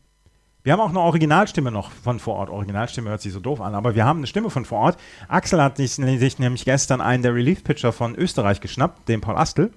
[0.63, 2.49] wir haben auch eine Originalstimme noch von vor Ort.
[2.49, 4.97] Originalstimme hört sich so doof an, aber wir haben eine Stimme von vor Ort.
[5.27, 9.71] Axel hat sich, sich nämlich gestern einen der Relief-Pitcher von Österreich geschnappt, den Paul Astel.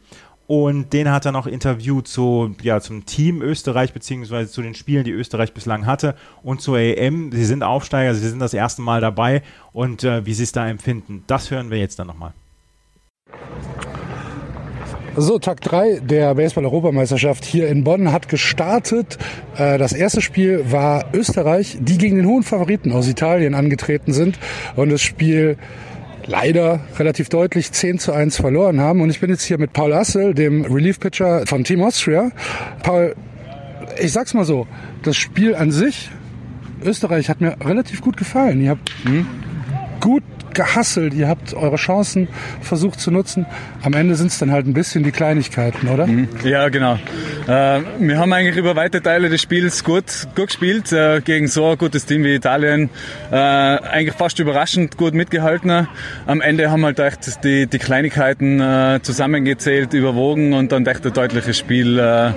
[0.46, 5.02] Und den hat er noch interviewt zu, ja, zum Team Österreich, beziehungsweise zu den Spielen,
[5.02, 7.32] die Österreich bislang hatte und zur EM.
[7.32, 10.68] Sie sind Aufsteiger, sie sind das erste Mal dabei und äh, wie sie es da
[10.68, 11.24] empfinden.
[11.26, 12.32] Das hören wir jetzt dann nochmal.
[15.18, 19.16] So, Tag 3 der Baseball-Europameisterschaft hier in Bonn hat gestartet.
[19.56, 24.38] Äh, das erste Spiel war Österreich, die gegen den hohen Favoriten aus Italien angetreten sind.
[24.76, 25.56] Und das Spiel
[26.26, 29.00] leider relativ deutlich 10 zu 1 verloren haben.
[29.00, 32.30] Und ich bin jetzt hier mit Paul Assel, dem Relief-Pitcher von Team Austria.
[32.82, 33.14] Paul,
[33.98, 34.66] ich sag's mal so,
[35.02, 36.10] das Spiel an sich
[36.84, 38.60] Österreich hat mir relativ gut gefallen.
[38.60, 39.26] Ihr habt hm,
[39.98, 40.24] gut
[40.56, 42.26] gehasselt, ihr habt eure Chancen
[42.60, 43.46] versucht zu nutzen.
[43.82, 46.06] Am Ende sind es dann halt ein bisschen die Kleinigkeiten, oder?
[46.06, 46.28] Mhm.
[46.42, 46.94] Ja, genau.
[47.46, 51.66] Äh, wir haben eigentlich über weite Teile des Spiels gut, gut gespielt, äh, gegen so
[51.70, 52.90] ein gutes Team wie Italien.
[53.30, 55.86] Äh, eigentlich fast überraschend gut mitgehalten.
[56.26, 61.12] Am Ende haben halt echt die, die Kleinigkeiten äh, zusammengezählt, überwogen und dann echt ein
[61.12, 62.30] deutliches Spiel, äh,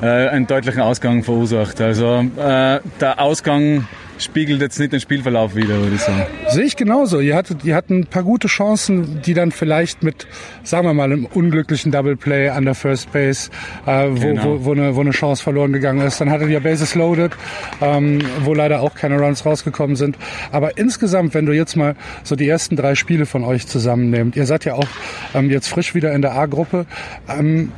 [0.00, 1.80] äh, einen deutlichen Ausgang verursacht.
[1.80, 3.86] Also der Ausgang
[4.24, 6.26] spiegelt jetzt nicht den Spielverlauf wieder, würde ich sagen.
[6.48, 7.20] Sehe ich genauso.
[7.20, 10.26] Ihr hattet, ihr hattet ein paar gute Chancen, die dann vielleicht mit,
[10.62, 13.50] sagen wir mal, einem unglücklichen Double Play an der First Base,
[13.86, 14.44] äh, wo, genau.
[14.44, 16.20] wo, wo, eine, wo eine Chance verloren gegangen ist.
[16.20, 17.32] Dann hattet ihr Bases loaded,
[17.80, 20.16] ähm, wo leider auch keine Runs rausgekommen sind.
[20.50, 24.46] Aber insgesamt, wenn du jetzt mal so die ersten drei Spiele von euch zusammennehmt, ihr
[24.46, 24.88] seid ja auch
[25.34, 26.86] ähm, jetzt frisch wieder in der A-Gruppe.
[27.28, 27.72] Ähm,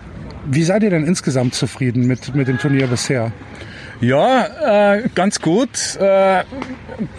[0.49, 3.33] wie seid ihr denn insgesamt zufrieden mit, mit dem Turnier bisher?
[4.01, 5.97] Ja, äh, ganz gut.
[5.99, 6.45] Äh,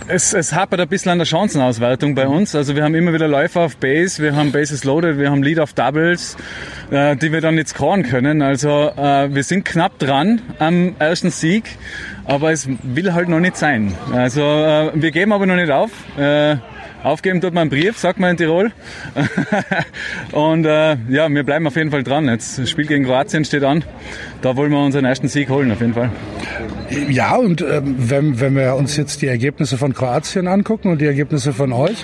[0.07, 2.53] es, es hapert ein bisschen an der Chancenauswertung bei uns.
[2.55, 5.59] Also wir haben immer wieder Läufer auf Base, wir haben Bases loaded, wir haben Lead
[5.59, 6.37] auf Doubles,
[6.91, 8.43] äh, die wir dann nicht scoren können.
[8.43, 11.77] Also äh, wir sind knapp dran am ersten Sieg,
[12.27, 13.93] aber es will halt noch nicht sein.
[14.13, 15.91] Also äh, wir geben aber noch nicht auf.
[16.17, 16.57] Äh,
[17.03, 18.71] Aufgeben tut man einen Brief, sagt man in Tirol.
[20.31, 22.27] und äh, ja, wir bleiben auf jeden Fall dran.
[22.27, 23.83] Jetzt das Spiel gegen Kroatien steht an.
[24.41, 26.09] Da wollen wir unseren ersten Sieg holen, auf jeden Fall.
[27.09, 31.05] Ja, und ähm, wenn, wenn wir uns jetzt die Ergebnisse von Kroatien angucken und die
[31.05, 32.03] Ergebnisse von euch,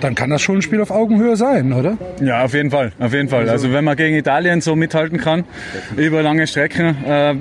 [0.00, 1.96] dann kann das schon ein Spiel auf Augenhöhe sein, oder?
[2.20, 3.48] Ja, auf jeden Fall, auf jeden Fall.
[3.48, 5.44] Also wenn man gegen Italien so mithalten kann
[5.96, 7.34] über lange Strecken, äh,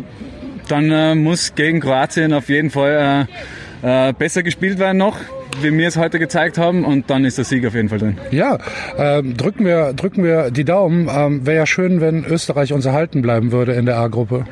[0.72, 3.28] dann äh, muss gegen Kroatien auf jeden Fall
[3.84, 5.18] äh, äh besser gespielt werden noch
[5.60, 8.18] wie wir es heute gezeigt haben und dann ist der Sieg auf jeden Fall drin.
[8.32, 8.58] Ja,
[8.98, 11.10] ähm, drücken, wir, drücken wir die Daumen.
[11.12, 14.46] Ähm, Wäre ja schön, wenn Österreich uns erhalten bleiben würde in der A-Gruppe.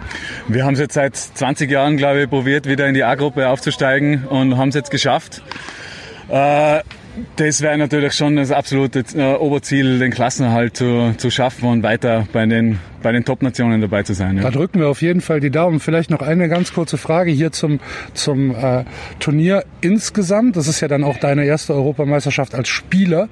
[0.47, 4.25] Wir haben es jetzt seit 20 Jahren, glaube ich, probiert, wieder in die A-Gruppe aufzusteigen
[4.25, 5.41] und haben es jetzt geschafft.
[6.29, 6.81] Äh,
[7.35, 12.27] das wäre natürlich schon das absolute äh, Oberziel, den Klassenerhalt zu, zu schaffen und weiter
[12.31, 14.37] bei den, bei den Top-Nationen dabei zu sein.
[14.37, 14.43] Ja.
[14.43, 15.79] Da drücken wir auf jeden Fall die Daumen.
[15.79, 17.79] Vielleicht noch eine ganz kurze Frage hier zum,
[18.13, 18.83] zum äh,
[19.19, 20.55] Turnier insgesamt.
[20.55, 23.29] Das ist ja dann auch deine erste Europameisterschaft als Spieler.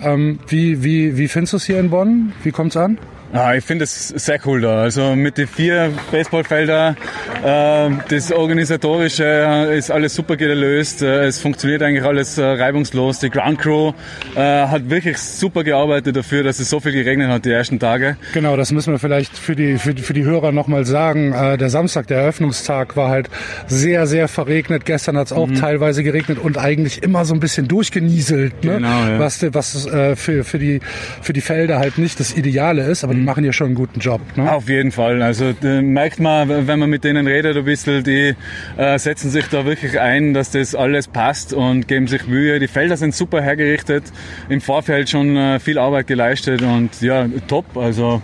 [0.00, 2.32] Ähm, wie, wie, wie findest du es hier in Bonn?
[2.42, 2.98] Wie kommt es an?
[3.32, 4.82] Ah, ich finde es sehr cool da.
[4.82, 6.96] Also mit den vier Baseballfeldern,
[7.44, 11.02] äh, das Organisatorische ist alles super gelöst.
[11.02, 13.18] Äh, es funktioniert eigentlich alles äh, reibungslos.
[13.18, 13.92] Die Ground Crew
[14.36, 18.16] äh, hat wirklich super gearbeitet dafür, dass es so viel geregnet hat die ersten Tage.
[18.32, 21.32] Genau, das müssen wir vielleicht für die, für, für die Hörer nochmal sagen.
[21.32, 23.28] Äh, der Samstag, der Eröffnungstag, war halt
[23.66, 24.84] sehr, sehr verregnet.
[24.84, 25.56] Gestern hat es auch mhm.
[25.56, 28.76] teilweise geregnet und eigentlich immer so ein bisschen durchgenieselt, ne?
[28.76, 29.18] genau, ja.
[29.18, 30.80] was, was für, für, die,
[31.22, 33.02] für die Felder halt nicht das Ideale ist.
[33.04, 34.20] Aber die machen ja schon einen guten Job.
[34.36, 34.50] Ne?
[34.50, 35.22] Auf jeden Fall.
[35.22, 38.34] Also merkt man, wenn man mit denen redet ein bisschen, die
[38.76, 42.58] äh, setzen sich da wirklich ein, dass das alles passt und geben sich Mühe.
[42.58, 44.04] Die Felder sind super hergerichtet,
[44.48, 47.76] im Vorfeld schon äh, viel Arbeit geleistet und ja, top.
[47.76, 48.22] Also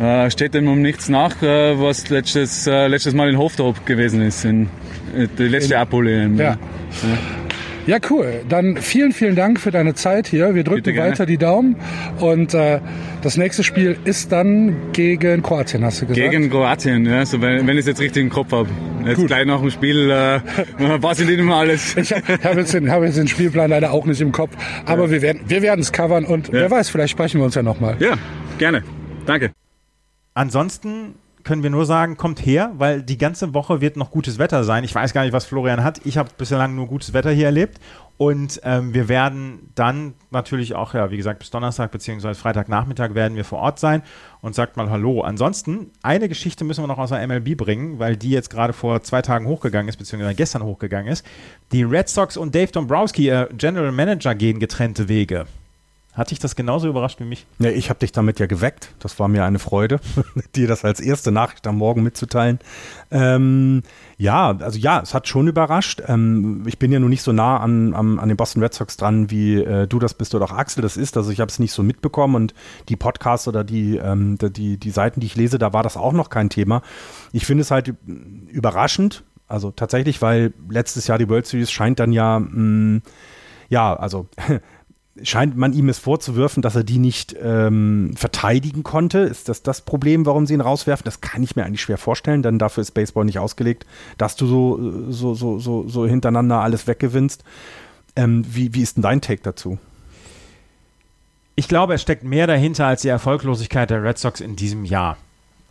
[0.00, 4.22] äh, steht dem um nichts nach, äh, was letztes, äh, letztes Mal in Hofdorp gewesen
[4.22, 4.68] ist, in,
[5.16, 6.30] äh, die letzte Abhole.
[6.36, 6.44] Ja.
[6.44, 6.58] ja.
[7.88, 8.42] Ja, cool.
[8.46, 10.54] Dann vielen, vielen Dank für deine Zeit hier.
[10.54, 11.74] Wir drücken weiter die Daumen.
[12.20, 12.80] Und äh,
[13.22, 16.30] das nächste Spiel ist dann gegen Kroatien, hast du gesagt?
[16.30, 17.24] Gegen Kroatien, ja.
[17.24, 18.68] So, wenn, wenn ich es jetzt richtig im Kopf habe.
[19.06, 19.28] Jetzt Gut.
[19.28, 20.40] gleich nach dem Spiel äh,
[20.78, 21.96] weiß ich nicht mehr alles.
[21.96, 24.50] Ich habe jetzt, den, hab jetzt den Spielplan leider auch nicht im Kopf.
[24.84, 25.10] Aber ja.
[25.10, 26.52] wir werden wir es covern und ja.
[26.52, 27.96] wer weiß, vielleicht sprechen wir uns ja nochmal.
[28.00, 28.16] Ja,
[28.58, 28.82] gerne.
[29.24, 29.52] Danke.
[30.34, 31.14] Ansonsten
[31.48, 34.84] können wir nur sagen, kommt her, weil die ganze Woche wird noch gutes Wetter sein.
[34.84, 35.98] Ich weiß gar nicht, was Florian hat.
[36.04, 37.80] Ich habe bislang nur gutes Wetter hier erlebt.
[38.18, 42.34] Und ähm, wir werden dann natürlich auch, ja, wie gesagt, bis Donnerstag bzw.
[42.34, 44.02] Freitagnachmittag werden wir vor Ort sein
[44.42, 45.22] und sagt mal Hallo.
[45.22, 49.02] Ansonsten, eine Geschichte müssen wir noch aus der MLB bringen, weil die jetzt gerade vor
[49.02, 51.24] zwei Tagen hochgegangen ist, beziehungsweise gestern hochgegangen ist.
[51.72, 55.46] Die Red Sox und Dave Dombrowski, äh, General Manager, gehen getrennte Wege.
[56.18, 57.46] Hat dich das genauso überrascht wie mich?
[57.60, 58.92] Ja, ich habe dich damit ja geweckt.
[58.98, 60.00] Das war mir eine Freude,
[60.56, 62.58] dir das als erste Nachricht am Morgen mitzuteilen.
[63.12, 63.84] Ähm,
[64.16, 66.02] ja, also ja, es hat schon überrascht.
[66.08, 68.96] Ähm, ich bin ja nun nicht so nah an, an, an den Boston Red Sox
[68.96, 71.16] dran, wie äh, du das bist oder auch Axel das ist.
[71.16, 72.54] Also ich habe es nicht so mitbekommen und
[72.88, 76.12] die Podcasts oder die, ähm, die, die Seiten, die ich lese, da war das auch
[76.12, 76.82] noch kein Thema.
[77.30, 77.94] Ich finde es halt
[78.48, 83.02] überraschend, also tatsächlich, weil letztes Jahr die World Series scheint dann ja, mh, mm,
[83.68, 84.26] ja, also
[85.22, 89.18] scheint man ihm es vorzuwürfen, dass er die nicht ähm, verteidigen konnte.
[89.18, 91.04] Ist das das Problem, warum sie ihn rauswerfen?
[91.04, 94.46] Das kann ich mir eigentlich schwer vorstellen, denn dafür ist Baseball nicht ausgelegt, dass du
[94.46, 97.44] so, so, so, so, so hintereinander alles weggewinnst.
[98.16, 99.78] Ähm, wie, wie ist denn dein Take dazu?
[101.54, 105.16] Ich glaube, es steckt mehr dahinter als die Erfolglosigkeit der Red Sox in diesem Jahr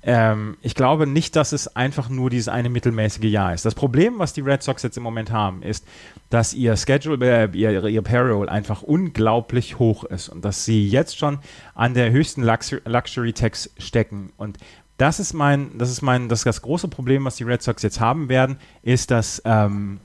[0.07, 3.65] ähm, ich glaube nicht, dass es einfach nur dieses eine mittelmäßige Jahr ist.
[3.65, 5.85] Das Problem, was die Red Sox jetzt im Moment haben, ist,
[6.29, 11.17] dass ihr Schedule, äh, ihr, ihr Payroll einfach unglaublich hoch ist und dass sie jetzt
[11.17, 11.39] schon
[11.75, 14.31] an der höchsten Luxury Tax stecken.
[14.37, 14.57] Und
[14.97, 17.99] das ist mein, das ist mein, das, das große Problem, was die Red Sox jetzt
[17.99, 19.99] haben werden, ist, dass, ähm,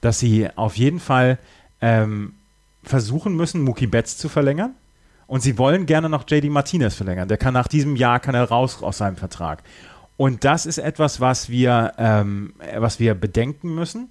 [0.00, 1.38] dass sie auf jeden Fall
[1.82, 2.32] ähm,
[2.82, 4.74] versuchen müssen, Mookie Betts zu verlängern.
[5.26, 7.28] Und sie wollen gerne noch JD Martinez verlängern.
[7.28, 9.62] Der kann nach diesem Jahr kann er raus aus seinem Vertrag.
[10.16, 14.08] Und das ist etwas, was wir, ähm, was wir bedenken müssen.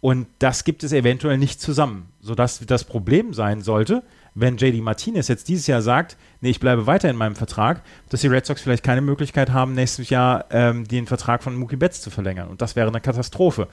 [0.00, 5.26] Und das gibt es eventuell nicht zusammen, sodass das Problem sein sollte, wenn JD Martinez
[5.26, 8.62] jetzt dieses Jahr sagt, nee, ich bleibe weiter in meinem Vertrag, dass die Red Sox
[8.62, 12.48] vielleicht keine Möglichkeit haben, nächstes Jahr ähm, den Vertrag von Mookie Betts zu verlängern.
[12.48, 13.66] Und das wäre eine Katastrophe.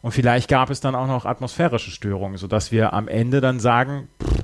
[0.00, 4.08] Und vielleicht gab es dann auch noch atmosphärische Störungen, sodass wir am Ende dann sagen,
[4.22, 4.41] pff,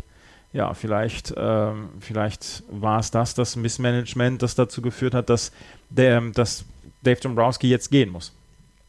[0.53, 5.53] ja, vielleicht, ähm, vielleicht war es das, das Missmanagement, das dazu geführt hat, dass,
[5.91, 6.65] der, dass
[7.03, 8.33] Dave Dombrowski jetzt gehen muss.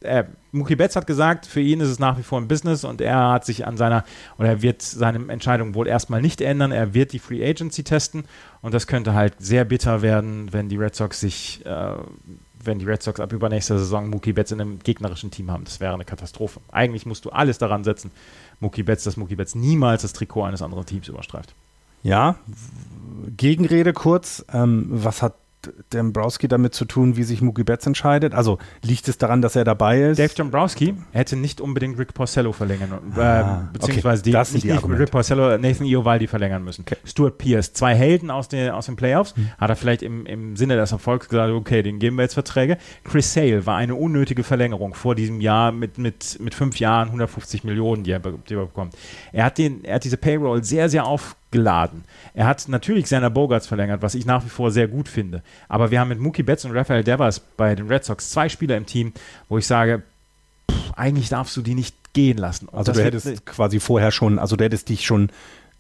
[0.02, 3.02] Äh, Mookie Betts hat gesagt, für ihn ist es nach wie vor ein Business und
[3.02, 4.06] er hat sich an seiner,
[4.38, 6.72] oder er wird seine Entscheidung wohl erstmal nicht ändern.
[6.72, 8.24] Er wird die Free Agency testen
[8.62, 11.96] und das könnte halt sehr bitter werden, wenn die Red Sox sich, äh,
[12.64, 15.66] wenn die Red Sox ab übernächster Saison Mookie Betts in einem gegnerischen Team haben.
[15.66, 16.62] Das wäre eine Katastrophe.
[16.72, 18.12] Eigentlich musst du alles daran setzen,
[18.60, 21.54] Mookie Betts, dass Mookie Betts niemals das Trikot eines anderen Teams überstreift.
[22.04, 22.36] Ja,
[23.38, 24.46] Gegenrede kurz.
[24.52, 25.36] Ähm, was hat
[25.92, 28.34] Dombrowski damit zu tun, wie sich Mookie Betts entscheidet?
[28.34, 30.20] Also liegt es daran, dass er dabei ist?
[30.20, 34.32] Dave Dombrowski hätte nicht unbedingt Rick Porcello verlängern, äh, ah, beziehungsweise okay.
[34.32, 36.82] die, nicht, die nicht Rick Porcello, Nathan Iovaldi verlängern müssen.
[36.82, 36.98] Okay.
[37.04, 39.50] Stuart Pierce, zwei Helden aus den, aus den Playoffs, hm.
[39.58, 42.78] hat er vielleicht im, im Sinne des Erfolgs gesagt, okay, den geben wir jetzt Verträge.
[43.04, 47.64] Chris Sale war eine unnötige Verlängerung vor diesem Jahr mit, mit, mit fünf Jahren, 150
[47.64, 48.96] Millionen, die er, die er bekommt.
[49.34, 52.04] Er hat, den, er hat diese Payroll sehr, sehr auf geladen.
[52.34, 55.42] Er hat natürlich seiner Bogarts verlängert, was ich nach wie vor sehr gut finde.
[55.68, 58.78] Aber wir haben mit Mookie Betts und Rafael Devers bei den Red Sox zwei Spieler
[58.78, 59.14] im Team,
[59.48, 60.04] wo ich sage,
[60.70, 62.68] pff, eigentlich darfst du die nicht gehen lassen.
[62.68, 65.30] Und also du hättest quasi vorher schon, also du hättest dich schon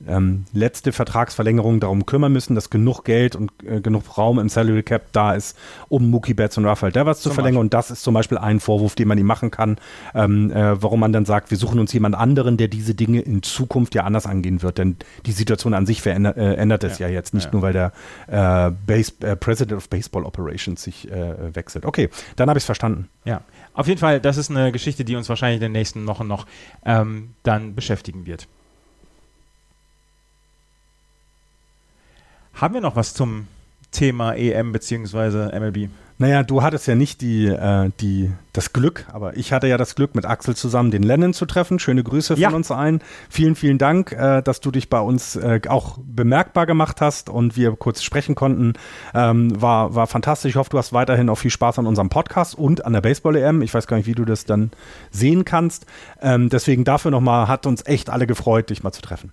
[0.07, 4.83] ähm, letzte Vertragsverlängerung darum kümmern müssen, dass genug Geld und äh, genug Raum im Salary
[4.83, 5.57] Cap da ist,
[5.89, 7.61] um Mookie Betts und Rafael Devers zu verlängern.
[7.61, 9.77] Und das ist zum Beispiel ein Vorwurf, den man ihm machen kann,
[10.13, 13.43] ähm, äh, warum man dann sagt, wir suchen uns jemand anderen, der diese Dinge in
[13.43, 14.77] Zukunft ja anders angehen wird.
[14.77, 17.07] Denn die Situation an sich verändert äh, ändert es ja.
[17.07, 17.13] ja.
[17.13, 17.51] jetzt, nicht ja.
[17.51, 17.91] nur weil der
[18.27, 21.85] äh, Base, äh, President of Baseball Operations sich äh, wechselt.
[21.85, 23.09] Okay, dann habe ich es verstanden.
[23.25, 23.41] Ja,
[23.73, 26.45] auf jeden Fall, das ist eine Geschichte, die uns wahrscheinlich in den nächsten Wochen noch
[26.85, 28.47] ähm, dann beschäftigen wird.
[32.59, 33.47] Haben wir noch was zum
[33.91, 35.57] Thema EM bzw.
[35.57, 35.89] MLB?
[36.17, 39.95] Naja, du hattest ja nicht die, äh, die, das Glück, aber ich hatte ja das
[39.95, 41.79] Glück, mit Axel zusammen den Lennon zu treffen.
[41.79, 42.49] Schöne Grüße von ja.
[42.49, 43.01] uns allen.
[43.29, 47.55] Vielen, vielen Dank, äh, dass du dich bei uns äh, auch bemerkbar gemacht hast und
[47.55, 48.73] wir kurz sprechen konnten.
[49.13, 50.49] Ähm, war, war fantastisch.
[50.49, 53.61] Ich hoffe, du hast weiterhin auch viel Spaß an unserem Podcast und an der Baseball-EM.
[53.61, 54.71] Ich weiß gar nicht, wie du das dann
[55.11, 55.85] sehen kannst.
[56.21, 59.31] Ähm, deswegen dafür nochmal, hat uns echt alle gefreut, dich mal zu treffen.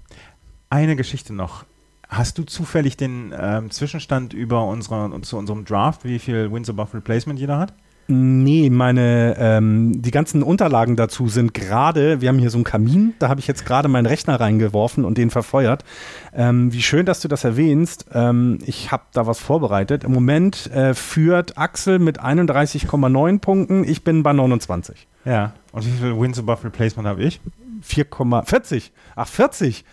[0.70, 1.64] Eine Geschichte noch.
[2.08, 6.94] Hast du zufällig den ähm, Zwischenstand über unsere, zu unserem Draft, wie viel Wins above
[6.94, 7.72] Replacement jeder hat?
[8.08, 13.14] Nee, meine, ähm, die ganzen Unterlagen dazu sind gerade, wir haben hier so einen Kamin,
[13.18, 15.84] da habe ich jetzt gerade meinen Rechner reingeworfen und den verfeuert.
[16.32, 18.06] Ähm, wie schön, dass du das erwähnst.
[18.12, 20.04] Ähm, ich habe da was vorbereitet.
[20.04, 25.08] Im Moment äh, führt Axel mit 31,9 Punkten, ich bin bei 29.
[25.24, 27.40] Ja, und wie viel Wins above Replacement habe ich?
[27.82, 28.90] 4,40.
[29.16, 29.84] Ach, 40.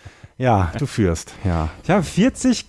[0.43, 1.69] Ja, du führst, ja.
[1.83, 2.65] Ich habe 40,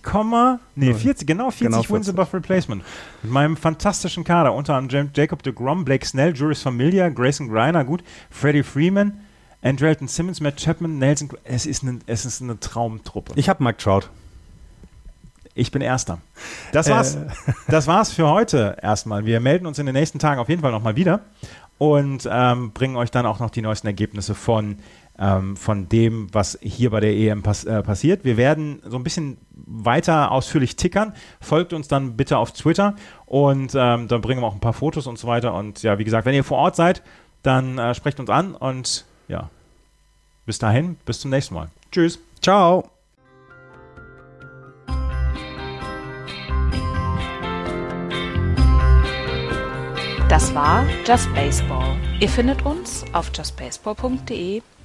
[0.76, 2.84] nee, 40, genau 40 genau Wins above Replacement.
[3.24, 7.84] Mit meinem fantastischen Kader, unter anderem Jacob de Grom, Blake Snell, Juris Familia, Grayson Greiner,
[7.84, 9.18] gut, Freddie Freeman,
[9.60, 13.32] Andrelton Simmons, Matt Chapman, Nelson, es ist eine, es ist eine Traumtruppe.
[13.34, 14.02] Ich habe Mike Trout.
[15.56, 16.18] Ich bin Erster.
[16.70, 17.26] Das war's, äh.
[17.66, 19.26] das war's für heute erstmal.
[19.26, 21.22] Wir melden uns in den nächsten Tagen auf jeden Fall nochmal wieder
[21.78, 24.76] und ähm, bringen euch dann auch noch die neuesten Ergebnisse von
[25.18, 28.24] ähm, von dem, was hier bei der EM pass äh, passiert.
[28.24, 31.14] Wir werden so ein bisschen weiter ausführlich tickern.
[31.40, 32.96] Folgt uns dann bitte auf Twitter
[33.26, 35.54] und ähm, dann bringen wir auch ein paar Fotos und so weiter.
[35.54, 37.02] Und ja, wie gesagt, wenn ihr vor Ort seid,
[37.42, 39.50] dann äh, sprecht uns an und ja,
[40.46, 41.68] bis dahin, bis zum nächsten Mal.
[41.92, 42.18] Tschüss.
[42.40, 42.90] Ciao.
[50.28, 51.96] Das war Just Baseball.
[52.18, 54.62] Ihr findet uns auf justbaseball.de